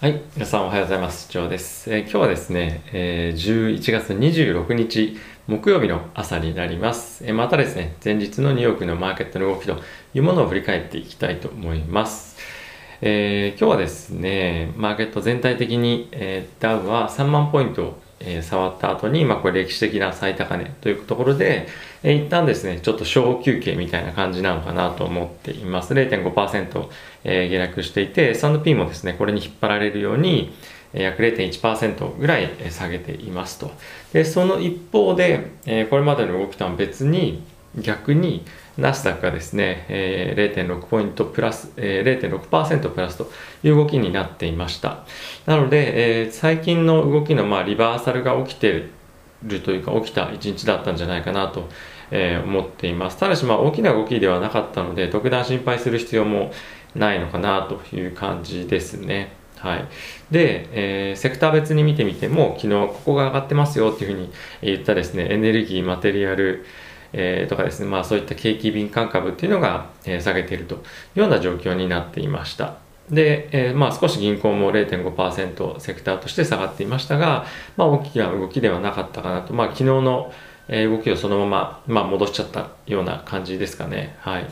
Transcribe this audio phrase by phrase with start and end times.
[0.00, 1.30] はい、皆さんおはようございます。
[1.30, 1.92] ジョーです。
[1.92, 7.22] えー今日はですね、えー11月26日木曜日の朝になります。
[7.26, 9.76] えーまたですね、前日のニューヨークのマーケットの動きと
[10.14, 12.38] いうものを振り返っていきたいと思います。
[13.02, 21.68] え今日はですね、マーケット全体的に、えダウは3万ポイント、えー触った後に、まあ、これ歴史的な最高値というところで、
[22.02, 25.94] えー一旦ですね、ちょっと小休憩みたいな感じなのかなと思っています。
[25.94, 26.88] 0.5%、
[27.24, 30.52] えー下落していて、S&P もですね、これに引っ張られるように、
[30.92, 33.70] 約0.1%ぐらい下げていますと。
[34.12, 37.42] で、その一方で、えーこれまでの動きとは別に、
[37.76, 38.44] 逆に
[38.80, 43.30] ナスダックがですね、えー0.6ポイントプラス、えー0.6%プラスと
[43.62, 45.04] いう動きになっていました。
[45.46, 48.88] なので、えー最近の動きのまあリバーサルが起きて
[49.44, 51.68] るというか起きた一日だったんじゃないかなと、
[52.10, 53.18] えー思っています。
[53.18, 56.52] ただしまあ大きな動きではなかったので特段心配する必要も
[56.94, 59.32] ないのかなという感じですね。
[59.58, 59.84] はい。
[60.30, 64.30] で、えーセクター別に見てみても昨日ここが上がってますよっていうふうに
[64.62, 66.64] 言ったですねエネルギー、マテリアル、
[67.12, 70.78] えーとかですね、まあそういった景気敏感株っていうのが、えー下げているとい
[71.16, 72.74] うような状況になっていました。
[73.10, 80.32] で、えーまあ少し銀行も0.5%セクターとして下がっていましたが、まあ大きな動きではなかったかなと、まあ昨日の
[80.68, 84.14] 動きをそのまま、まあ、戻しちゃったような感じですかね。
[84.20, 84.46] はい。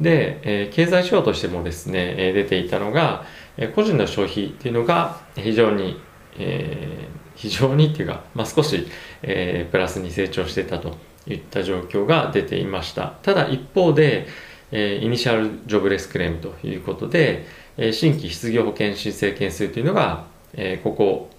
[0.00, 3.24] で、えー経済指標としてもですね、えー出ていたのが、
[3.56, 6.00] えー個人の消費っていうのが非常に、
[6.38, 8.88] えー非常にっていうか、まあ、少し、
[9.22, 10.96] えープラスに成長してたと
[11.28, 13.14] いった状況が出ていました。
[13.22, 14.26] ただ一方で、
[14.70, 21.30] えーイニシャルジョブレスクレームということで、えー新規失業保険申請件数というのが、えーここ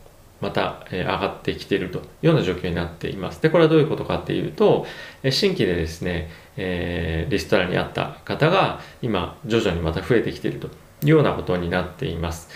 [0.41, 3.41] また、えー上がってきているというような状況になっています。
[3.41, 4.85] で、これはどういうことかっていうと、
[5.23, 10.69] えー新規でですね、えーリストラにあった方が今徐々にまた増えてきているとい
[11.05, 12.49] うようなことになっています。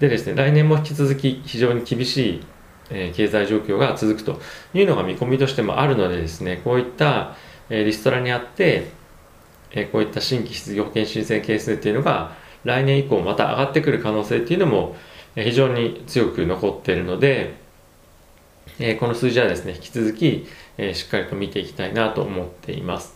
[0.00, 2.40] でですね、来年も引き続き非常に厳しい、
[2.90, 4.40] え経済状況が続くと
[4.74, 7.36] いうのが見込みとしてもあるのでですね、こういった、
[7.70, 8.90] えリストラにあって、
[9.70, 14.96] えこういった新規失業保険申請件数っていうのが来年以降また上がってくる可能性っていうのも
[15.34, 17.54] 非常に強く残っているので、
[18.78, 20.46] えこの数字はですね、引き続き、
[20.78, 23.14] えしっかりと見ていきたいなと思っています。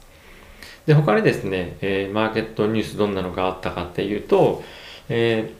[0.86, 4.62] で、他にですね、えマーケットニュースどんなのがあったかっていうと、
[5.08, 5.58] えー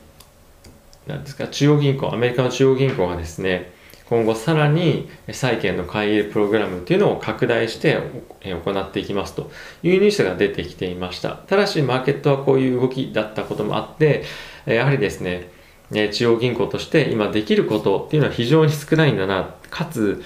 [1.16, 3.72] ですか、中央銀行、アメリカの中央銀行がですね、
[4.08, 7.98] 今後さらに債券の買い入れプログラムっていうのを拡大して
[8.42, 9.50] 行っていきますと
[9.82, 11.30] いうニュースが出てきていました。
[11.32, 14.24] ただし、マーケットはこういう動きだったこともあって、
[14.64, 15.50] やはりですね、
[15.91, 20.22] 中央銀行として今できることっていうのは非常に少ないんだな、かつ、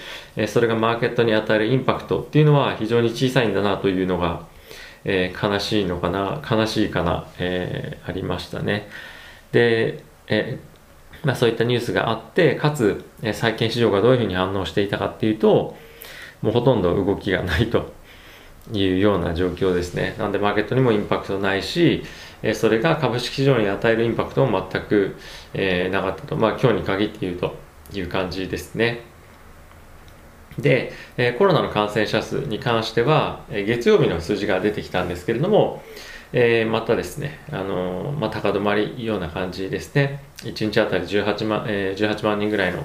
[0.47, 4.47] それがマーケットに与えるインパクトっていうのは非常に小さいんだなというのが、
[5.05, 8.89] え悲しいのかな、悲しいかな、えありましたね。
[9.51, 10.05] で、
[11.25, 15.77] まあ、そういったニュースがあって、かつ、え債券市場がどういうふうに反応していたかっていうと、
[16.43, 17.93] もうほとんど動きがないと
[18.73, 20.17] いうような状況ですね。
[20.19, 22.03] なんでマーケットにもインパクトないし、
[22.55, 25.17] それが株式市場に与えるインパクトも全く、
[25.55, 26.37] えなかったと。
[26.37, 27.55] まあ今日に限って言うと
[27.95, 29.03] いう感じですね。
[30.59, 35.83] で、えコロナの感染者数に関しては、え月曜日の数字が出てきたんですけれども、
[36.33, 40.23] えーまたですね、あのーまあ、高止まりような感じですね。
[40.39, 42.85] 1日あたり18万,、えー18万人ぐらいの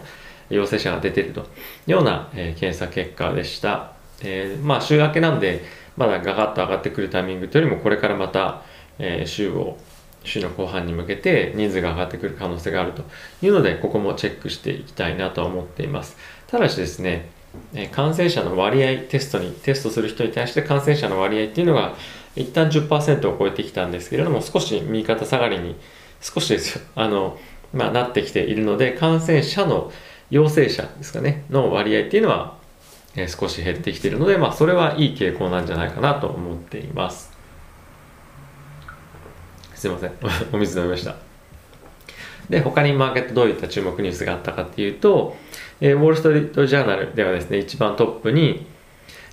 [0.49, 1.43] 陽性者が出ているとい
[1.87, 3.93] うような、えー検査結果でした。
[4.21, 5.63] えーまあ週明けなんで、
[5.95, 8.63] まだガガッと上がってくるタイミングというよりも、これからまた、
[8.99, 9.77] えー週を、
[10.23, 13.03] 週の後半に向けて人数が上がってくる可能性があると
[13.41, 16.17] いうので、ここもチェックしていきたいなと思っています。
[16.47, 17.29] ただしですね、
[17.91, 21.95] 感染者の割合テストにテストする人に対して感染者の割合っていうのが
[22.37, 25.75] 一旦10%を超えてきたんですけれども少し右肩下がりに
[26.21, 26.81] 少しですよ。
[26.95, 27.37] あの、
[27.73, 29.91] まあ、なってきているので感染者の
[30.29, 32.57] 陽性者ですかねの割合っていうのは、
[33.15, 37.31] えー少し減ってきているので、まあ、それはいい傾向なんじゃないかなと思っています。
[39.73, 40.11] すいません。
[40.53, 41.15] お水飲みました。
[42.49, 45.35] で、他にマーケットどういった注目ニュースがあったかっていうと、
[45.81, 48.65] えーウォール・ストリート・ジャーナルではですね、一番トップに、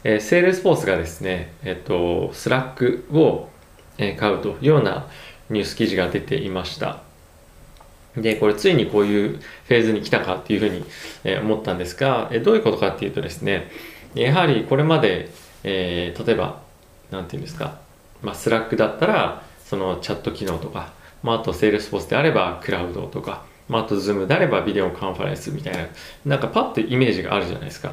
[0.05, 3.49] えーセールスフォースがですね、えっ、と、スラックを、
[3.97, 5.07] 買うというような
[5.51, 7.01] ニュース記事が出ていました。
[8.17, 10.85] で、これついにこういうフェーズに来たかっていうふうに、
[11.25, 13.71] え思ったんですが、えどういうことかっていうとですね、
[14.15, 15.31] やはりこれまで、
[15.63, 16.61] えー例えば、
[17.11, 17.79] なんていうんですか、
[18.23, 20.93] まあ、スラックだったら、そのチャット機能とか、
[21.23, 25.87] まあ、あとセールスフォースであればクラウドとか、まあ、あとズームであればビデオカンファレンスみたいな、
[26.27, 27.93] なんかパッとイメージがあるじゃないですか。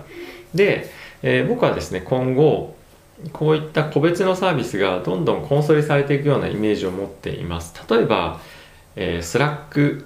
[0.54, 0.90] で、
[1.24, 2.76] えー僕はですね、今後、
[3.34, 7.74] こういった個別のサービスがどんどんコンソリされていくようなイメージを持っています。
[7.90, 8.40] 例えば、
[8.96, 10.06] えー、スラック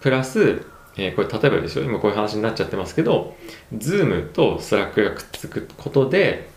[0.00, 0.64] プラス、
[0.96, 1.84] えー、これ例えばですよ。
[1.84, 3.34] 今こういう話になっちゃってますけど
[3.74, 6.48] Zoom と Slack がくっつくことで、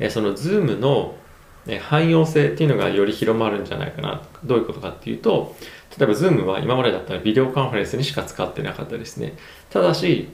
[0.00, 1.16] えー、その Zoom の
[1.80, 4.22] 汎用性っていうのがより広まるんじゃないかな。
[4.44, 5.54] どういうことかっていうと
[5.98, 9.34] 例えば Zoom は今までだったらビデオカンファレンスにしか使ってなかったですね。
[9.70, 10.28] ただし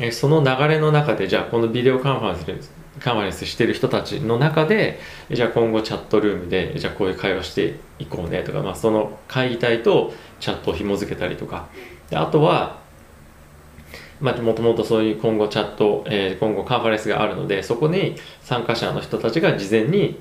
[0.00, 2.70] えその流れの中でじゃあこのビデオカンファレンス
[3.00, 4.98] カンファレンスしてる人たちの中で
[5.30, 11.68] じゃあ今後チャットルームでじゃあこういう会話していこうねとか、まあ、その会議体とチャットを紐付けたりとか。
[12.10, 12.84] であとは
[14.18, 20.18] まあ、もともとそういう今後チャット、えー、今後カンファレンスがあるのでそこに参加者の人たちが事前に、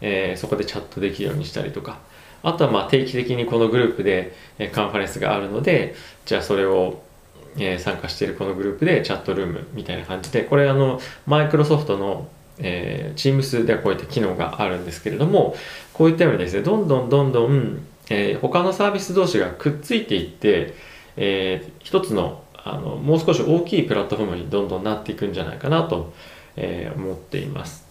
[0.00, 1.98] えー、そこでチャットできるようにしたりとか。
[2.42, 5.94] あとはまあ定期的にこのグループで、え、カンファレンスがあるので
[6.24, 7.02] じゃあそれを
[7.56, 15.54] えー、参加しているこのグループでチャットルームみたいな感じでこれあのマイクロソフトの、えー、Teams ではこういった機能があるんですけれども
[15.92, 20.74] こういったようにですねどんどんどんどん、えー、他のサービス同士がくっついていって、
[21.16, 26.12] えー、一つのあのもう少し大きいプラットフォームにどんどんなっていくんじゃないかなと、
[26.56, 27.86] えー、思っています。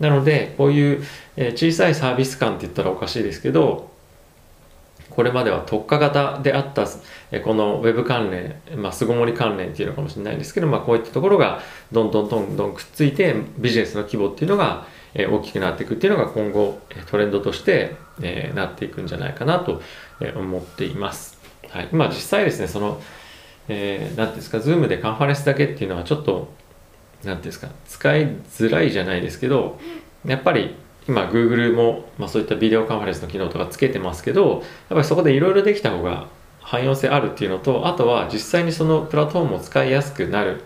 [0.00, 1.04] なのでこういう、
[1.36, 3.90] え、小さいサービス感って言ったらおかしいですけど
[5.10, 6.86] これまでは特化型であった
[7.44, 11.60] この Web 関連、まあ、巣ごもり関連っていうのかもしれないんですけど、まあ、こういったところが
[11.92, 17.96] どんどんどんどんくっついてビジネスの規模っていうのが大きくなっていくっていうのが今後トレンドとして
[18.54, 19.80] なっていくんじゃないかなと
[20.36, 21.38] 思っています。
[21.68, 23.00] はい、今実際ですねその
[23.68, 26.48] えー、なんですか、Zoom でカンファレンスだけっていうのはちょっと、
[27.24, 29.78] なんですか、使いづらいじゃないですけど、
[30.26, 30.74] やっぱり
[31.06, 36.28] 今 Google も、まあ、そういったビデオカンファレンスの機能とかつけてますけどやっぱりそこでいろいろできた方が
[36.60, 40.62] 汎用性あるっていうのとあとは実際にそのプラットフォームを使いやすくなる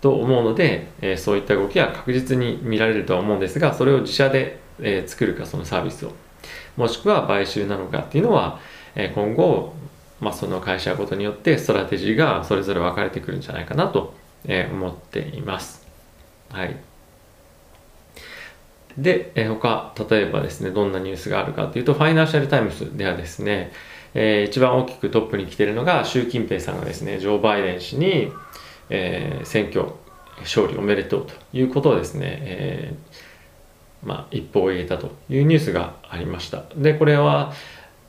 [0.00, 6.12] と思うので、えー、そういった動きは確実に見られるとは思うんですがそれを自社で、えー、作るかそのサービスを
[6.76, 8.58] もしくは買収なのかっていうのは、
[8.94, 9.74] えー、今後、
[10.20, 14.14] まあ、その会社ごとによってストラテジーがそれぞれ分かれてくるんじゃないかなと、
[14.44, 15.86] え思っています。
[16.50, 16.91] はい
[18.98, 23.72] で、え他、例えばですね、どんなニュースがあるかというと、ファイナンシャルタイムズではですね、
[24.14, 28.30] えー、一番大きくトップに来ているのが、習近平さんがですね、ジョー・バイデン氏に、
[28.90, 29.86] えー、選挙
[30.40, 36.64] 勝利おめでとうということをですね、えー、まあ、一報を入れたというニュースがありました。
[36.76, 37.52] で、これは、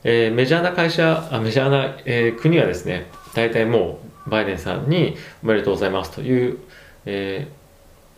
[0.04, 6.58] えー、メジャーな会社、あメジャーな、えー、国はですね、大体もうバイデンさんにおめでとうございますという、
[7.06, 7.63] えー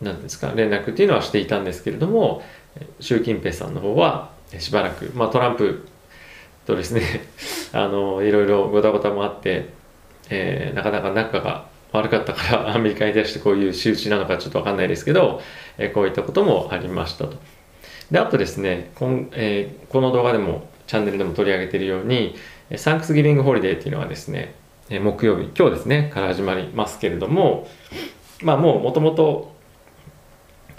[0.05, 2.43] 何ですか連絡っていうのはしていたんですけれども
[2.99, 5.87] 習近平さんの方はしばらく、まあ、トランプ
[6.65, 7.01] とですね
[7.73, 9.69] あのいろいろごたごたもあって、
[10.29, 15.41] えー、なかなか仲が悪かったから アメリカに対してこういう仕打ちなのかちょっと分かんないですけど、
[15.77, 17.37] えー、こういったこともありましたと。
[18.11, 22.35] であとですねこん、えー、この動画でもチャンネルでも取り上げているように
[22.75, 24.53] サンクスギビングホリデーっていうのはですね
[24.89, 27.67] 木曜日今日ですねから始まりますけれども
[28.43, 29.54] まあもうもともと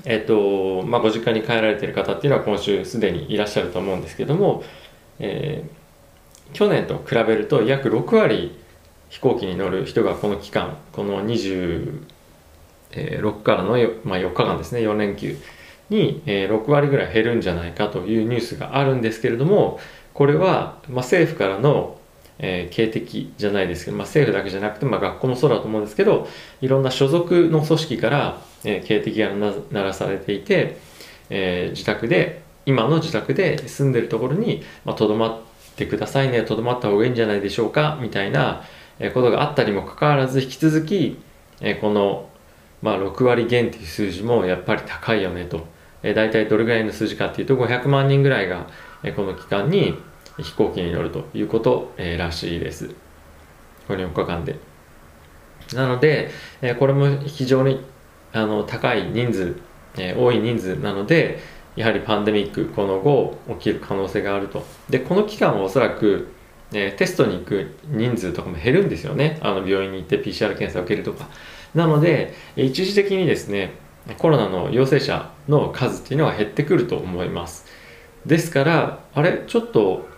[0.08, 4.62] えっ、とまあ、ご実家に帰られている方っていうのは今週すでにいらっしゃると思うんですけども、
[5.18, 8.56] えー、去年と比べると約6割
[9.08, 12.02] 飛行機に乗る人がこの期間この26
[13.42, 13.70] からの、
[14.04, 15.36] まあ、4日間ですね4連休
[15.90, 19.80] に、6割ぐらい減るんじゃないかというニュースがあるんですけれども
[20.14, 21.98] これは、ま、政府からの
[22.38, 26.28] えー、警笛じゃないですけど、まあ、政府だけじゃなくて、まあ、学校もそうだと思うんですけど
[26.60, 30.78] いろんな所属の組織から、えー、警笛が鳴らされていて、
[31.30, 34.62] えー、自宅で今の自宅で住んでるところに
[34.96, 35.40] とど、まあ、っ
[35.76, 38.64] てくださいねとどまった方がいいんじゃないでしょうかみたいな
[39.12, 41.18] ことがあったにもかかわらず引き続き、
[41.60, 42.30] えー、この、
[42.80, 45.66] まあ、6割減っていう数字もやっぱり高いよねと、
[46.02, 48.68] えー、大体どれぐらいの数字かっていうと500万人ぐらいが、
[49.02, 49.98] えー、この期間に
[50.38, 52.90] 飛行機に乗るということ、らしいです。
[53.88, 54.56] この4日間で。
[55.74, 56.30] なので、
[56.78, 57.84] これも非常に
[58.32, 59.56] あの高い人数、
[59.98, 61.40] え、多い人数なので、
[61.74, 64.64] やはりパンデミック、この後起きる可能性があると。
[64.88, 66.28] で、この期間はおそらく、
[66.72, 69.38] えー、テストに行く人数とかも減るんですよね。
[69.42, 71.28] あの病院に行って PCR 検査を受けるとか。
[71.74, 73.74] なので、一時的にですね、
[74.18, 77.66] コロナの陽性者の数っていうのは減ってくると思います。
[78.24, 80.08] ですから、あれ、ちょっと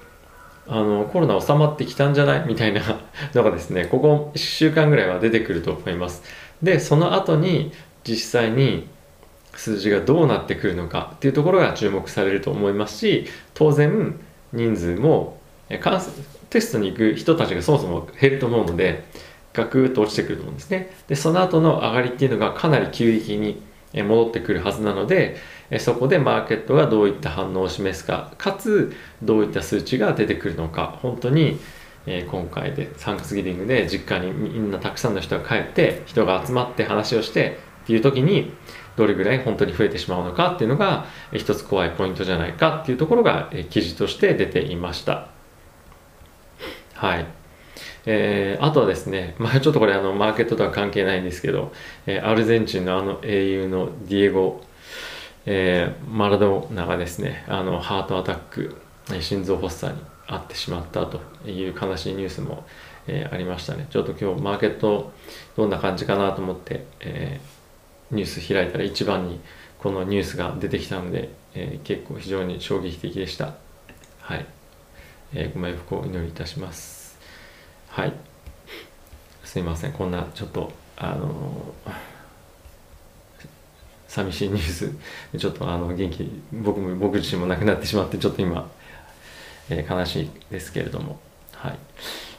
[0.69, 2.47] あのコロナ収まってきたんじゃない？
[2.47, 2.83] みたいな
[3.35, 6.23] のがですねここ1週間ぐらいは出てくると思います。
[6.63, 7.73] でその後に
[8.05, 8.87] 実際に
[9.55, 14.15] 数字がどうなってくるのかっていうところが注目されると思いますし当然
[14.53, 15.39] 人数も
[16.51, 19.05] テストに行く人たちがそもそも減ると思うので
[19.53, 20.91] ガクッと落ちてくると思うんですね。
[21.09, 23.61] でその後の上がりっていうのがかなり急激に
[23.95, 25.37] 戻ってくるはずなので
[25.79, 31.59] そこでマーケットがどういった反応を示すかかつどういった数値が出てくるのか本当に、
[32.31, 38.53] 今回でサンクスギビングで実家にみんなたくさんの人が帰って人が集まって話をしてっていう時に
[38.97, 45.29] どれぐらい本当に増えてしまうのかっていうのが一つ怖いポイントじゃないかっていうところが、記事として出ていました。
[46.95, 47.27] はい。
[48.11, 51.73] えー、あとはですね、まあ、ちょっとこれあのマーケットとは関係ないんですけど、
[52.07, 54.63] えー、アルゼンチンのあの英雄のディエゴ、
[55.45, 58.81] えー、マラドーナがですねあのハートアタック
[59.21, 62.65] 心臓発作に遭ってしまったという悲しいニュースも、
[63.07, 63.87] えー、ありましたね。
[63.91, 65.13] ちょっと今日マーケット
[65.55, 69.39] どんな感じかなと思って、えー、ニュース開いたら一番に
[69.79, 73.53] このニュースが出てきたので、えー、結構非常に衝撃的でした。
[74.21, 74.47] はい。
[75.35, 76.98] えー、ご冥福をお祈りいたします。
[77.99, 78.13] はい。
[79.43, 79.93] すいません。
[79.93, 81.75] こんなちょっと、あの
[84.07, 84.95] 寂しいニュース、
[85.37, 88.71] ちょっとあの元気、僕も僕自身も亡くなってしまって、ちょっと今、
[89.69, 91.19] えー、悲しいですけれども、
[91.55, 91.79] はい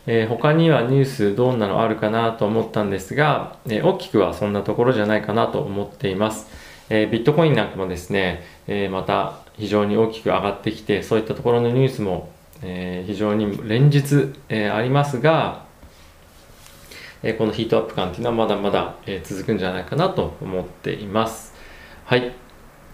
[0.07, 6.47] えー、他にはニュースどんなのあるかなと思ったんですが、えー、大きくはそんなところじゃないかなと思っています、
[6.89, 15.65] えビットコインなんかもですね、えまた非常に大きく上がってきてそういったところのニュースも、え非常に連日、えありますが、
[17.23, 21.53] えこのヒートアップ感っていうのはまだまだ、え続くんじゃないかなと思っています
[22.05, 22.33] はい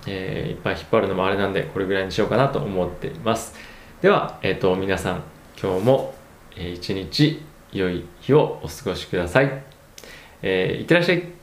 [0.07, 3.55] えー、いっぱい引っ張るのもあれなんでこれぐらいにしようかなと思っています
[4.01, 5.24] では、え、ー、と、皆さん、
[5.60, 6.13] 今日も、
[6.55, 7.41] えー、一日
[7.72, 9.63] 良い日をお過ごしください。
[10.43, 11.35] えー、いってらっしゃい。